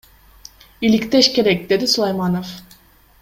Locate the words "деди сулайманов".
1.69-2.47